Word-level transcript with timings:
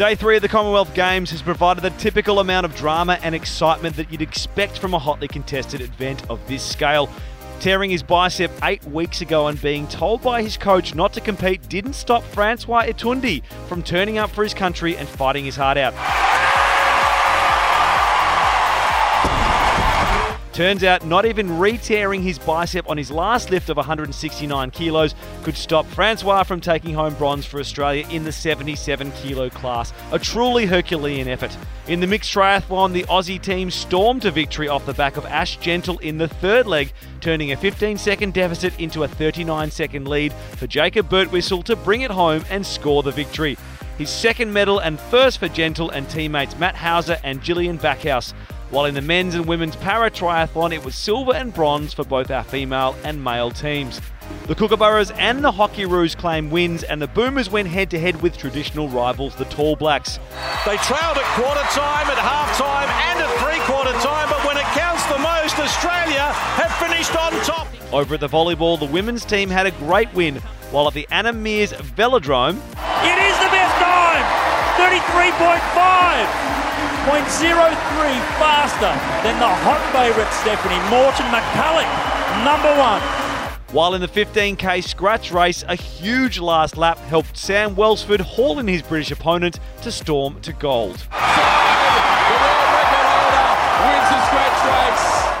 Day 0.00 0.14
three 0.14 0.36
of 0.36 0.40
the 0.40 0.48
Commonwealth 0.48 0.94
Games 0.94 1.30
has 1.30 1.42
provided 1.42 1.82
the 1.82 1.90
typical 1.90 2.40
amount 2.40 2.64
of 2.64 2.74
drama 2.74 3.18
and 3.22 3.34
excitement 3.34 3.96
that 3.96 4.10
you'd 4.10 4.22
expect 4.22 4.78
from 4.78 4.94
a 4.94 4.98
hotly 4.98 5.28
contested 5.28 5.82
event 5.82 6.24
of 6.30 6.40
this 6.48 6.64
scale. 6.64 7.10
Tearing 7.60 7.90
his 7.90 8.02
bicep 8.02 8.50
eight 8.62 8.82
weeks 8.84 9.20
ago 9.20 9.48
and 9.48 9.60
being 9.60 9.86
told 9.88 10.22
by 10.22 10.40
his 10.40 10.56
coach 10.56 10.94
not 10.94 11.12
to 11.12 11.20
compete 11.20 11.68
didn't 11.68 11.92
stop 11.92 12.22
Francois 12.22 12.84
Etoundi 12.84 13.44
from 13.68 13.82
turning 13.82 14.16
up 14.16 14.30
for 14.30 14.42
his 14.42 14.54
country 14.54 14.96
and 14.96 15.06
fighting 15.06 15.44
his 15.44 15.56
heart 15.56 15.76
out. 15.76 15.92
Turns 20.52 20.82
out, 20.82 21.06
not 21.06 21.26
even 21.26 21.60
re 21.60 21.78
tearing 21.78 22.22
his 22.22 22.38
bicep 22.38 22.90
on 22.90 22.96
his 22.96 23.10
last 23.10 23.50
lift 23.50 23.68
of 23.70 23.76
169 23.76 24.70
kilos 24.72 25.14
could 25.44 25.56
stop 25.56 25.86
Francois 25.86 26.42
from 26.42 26.60
taking 26.60 26.92
home 26.92 27.14
bronze 27.14 27.46
for 27.46 27.60
Australia 27.60 28.04
in 28.10 28.24
the 28.24 28.32
77 28.32 29.12
kilo 29.12 29.48
class. 29.48 29.92
A 30.10 30.18
truly 30.18 30.66
Herculean 30.66 31.28
effort. 31.28 31.56
In 31.86 32.00
the 32.00 32.06
mixed 32.08 32.34
triathlon, 32.34 32.92
the 32.92 33.04
Aussie 33.04 33.40
team 33.40 33.70
stormed 33.70 34.22
to 34.22 34.32
victory 34.32 34.66
off 34.66 34.86
the 34.86 34.94
back 34.94 35.16
of 35.16 35.24
Ash 35.26 35.56
Gentle 35.56 35.98
in 35.98 36.18
the 36.18 36.28
third 36.28 36.66
leg, 36.66 36.92
turning 37.20 37.52
a 37.52 37.56
15 37.56 37.96
second 37.96 38.34
deficit 38.34 38.78
into 38.80 39.04
a 39.04 39.08
39 39.08 39.70
second 39.70 40.08
lead 40.08 40.32
for 40.32 40.66
Jacob 40.66 41.08
Birtwistle 41.08 41.62
to 41.64 41.76
bring 41.76 42.00
it 42.00 42.10
home 42.10 42.44
and 42.50 42.66
score 42.66 43.04
the 43.04 43.12
victory. 43.12 43.56
His 43.98 44.10
second 44.10 44.52
medal 44.52 44.80
and 44.80 44.98
first 44.98 45.38
for 45.38 45.48
Gentle 45.48 45.90
and 45.90 46.08
teammates 46.10 46.58
Matt 46.58 46.74
Hauser 46.74 47.18
and 47.22 47.42
Gillian 47.42 47.78
Backhouse. 47.78 48.34
While 48.70 48.84
in 48.84 48.94
the 48.94 49.02
men's 49.02 49.34
and 49.34 49.46
women's 49.46 49.74
para 49.74 50.12
triathlon, 50.12 50.72
it 50.72 50.84
was 50.84 50.94
silver 50.94 51.34
and 51.34 51.52
bronze 51.52 51.92
for 51.92 52.04
both 52.04 52.30
our 52.30 52.44
female 52.44 52.94
and 53.02 53.22
male 53.22 53.50
teams. 53.50 54.00
The 54.46 54.54
Kookaburras 54.54 55.10
and 55.18 55.42
the 55.42 55.50
Hockey 55.50 55.82
Hockeyroos 55.82 56.16
claim 56.16 56.50
wins, 56.50 56.84
and 56.84 57.02
the 57.02 57.08
Boomers 57.08 57.50
went 57.50 57.66
head 57.66 57.90
to 57.90 57.98
head 57.98 58.22
with 58.22 58.38
traditional 58.38 58.88
rivals, 58.88 59.34
the 59.34 59.44
Tall 59.46 59.74
Blacks. 59.74 60.20
They 60.64 60.76
trailed 60.76 61.18
at 61.18 61.26
quarter 61.34 61.66
time, 61.74 62.06
at 62.06 62.18
half 62.18 62.56
time, 62.56 62.88
and 63.10 63.18
at 63.18 63.30
three 63.42 63.58
quarter 63.66 63.92
time, 63.98 64.28
but 64.28 64.46
when 64.46 64.56
it 64.56 64.62
counts 64.78 65.04
the 65.06 65.18
most, 65.18 65.58
Australia 65.58 66.32
have 66.54 66.72
finished 66.76 67.16
on 67.16 67.32
top. 67.44 67.66
Over 67.92 68.14
at 68.14 68.20
the 68.20 68.28
volleyball, 68.28 68.78
the 68.78 68.86
women's 68.86 69.24
team 69.24 69.50
had 69.50 69.66
a 69.66 69.72
great 69.72 70.14
win, 70.14 70.36
while 70.70 70.86
at 70.86 70.94
the 70.94 71.08
Anna 71.10 71.32
Meares 71.32 71.72
Velodrome, 71.74 72.54
it 72.54 73.18
is 73.18 73.36
the 73.38 73.50
best 73.50 73.74
time 73.82 74.22
33.5. 74.78 76.59
0.03 77.06 77.74
faster 78.38 78.92
than 79.22 79.38
the 79.38 79.48
hot 79.48 79.80
favourite 79.92 80.30
Stephanie 80.32 80.80
Morton 80.88 81.26
McCulloch, 81.32 81.88
number 82.44 82.72
one. 82.78 83.00
While 83.72 83.94
in 83.94 84.00
the 84.00 84.08
15k 84.08 84.82
scratch 84.82 85.30
race, 85.30 85.64
a 85.68 85.76
huge 85.76 86.40
last 86.40 86.76
lap 86.76 86.98
helped 86.98 87.36
Sam 87.36 87.76
Welsford 87.76 88.20
haul 88.20 88.58
in 88.58 88.66
his 88.66 88.82
British 88.82 89.10
opponent 89.12 89.60
to 89.82 89.92
storm 89.92 90.40
to 90.40 90.52
gold. 90.52 90.96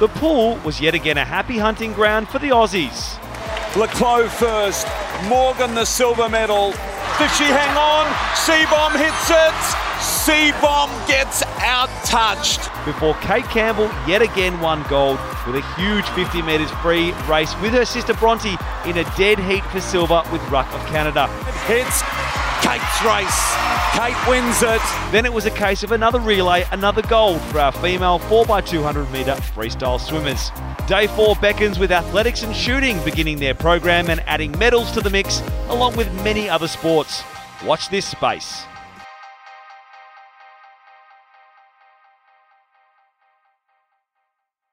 The 0.00 0.08
pool 0.08 0.56
was 0.64 0.80
yet 0.80 0.94
again 0.94 1.18
a 1.18 1.24
happy 1.24 1.56
hunting 1.56 1.92
ground 1.92 2.28
for 2.28 2.38
the 2.38 2.48
Aussies. 2.48 3.16
le 3.76 3.86
Clos 3.88 4.32
first, 4.32 4.86
Morgan 5.28 5.74
the 5.74 5.84
silver 5.84 6.28
medal. 6.28 6.72
Does 7.18 7.30
she 7.36 7.44
hang 7.44 7.76
on? 7.76 8.06
Seebohm 8.34 8.98
hits 8.98 9.30
it. 9.30 9.84
Seebohm 10.02 10.90
gets 11.06 11.44
out 11.60 11.88
touched. 12.04 12.68
Before 12.84 13.14
Kate 13.22 13.44
Campbell 13.44 13.88
yet 14.06 14.20
again 14.20 14.60
won 14.60 14.82
gold 14.88 15.20
with 15.46 15.54
a 15.54 15.74
huge 15.76 16.06
50 16.08 16.42
metres 16.42 16.70
free 16.82 17.12
race 17.28 17.54
with 17.60 17.72
her 17.72 17.84
sister 17.84 18.14
Bronte 18.14 18.56
in 18.84 18.98
a 18.98 19.04
dead 19.16 19.38
heat 19.38 19.64
for 19.66 19.80
silver 19.80 20.22
with 20.32 20.42
Ruck 20.50 20.66
of 20.74 20.84
Canada. 20.86 21.28
It's 21.68 22.02
Kate's 22.64 23.04
race. 23.04 23.54
Kate 23.92 24.16
wins 24.26 24.62
it. 24.62 24.80
Then 25.12 25.26
it 25.26 25.32
was 25.32 25.44
a 25.44 25.50
case 25.50 25.82
of 25.82 25.92
another 25.92 26.18
relay, 26.18 26.64
another 26.72 27.02
gold 27.02 27.42
for 27.42 27.60
our 27.60 27.72
female 27.72 28.18
4x200 28.20 29.12
metre 29.12 29.34
freestyle 29.34 30.00
swimmers. 30.00 30.50
Day 30.88 31.06
four 31.08 31.36
beckons 31.36 31.78
with 31.78 31.92
athletics 31.92 32.42
and 32.42 32.56
shooting 32.56 32.98
beginning 33.04 33.38
their 33.38 33.54
program 33.54 34.08
and 34.08 34.20
adding 34.20 34.58
medals 34.58 34.90
to 34.92 35.02
the 35.02 35.10
mix, 35.10 35.42
along 35.68 35.94
with 35.96 36.10
many 36.24 36.48
other 36.48 36.66
sports. 36.66 37.22
Watch 37.66 37.90
this 37.90 38.06
space. 38.06 38.64